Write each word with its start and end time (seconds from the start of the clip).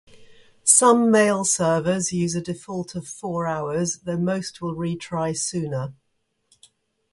Some 0.63 1.11
mail 1.11 1.45
servers 1.45 2.11
use 2.11 2.33
a 2.33 2.41
default 2.41 2.95
of 2.95 3.07
four 3.07 3.45
hours, 3.45 3.99
though 3.99 4.17
most 4.17 4.59
will 4.59 4.73
retry 4.75 5.37
sooner. 5.37 5.93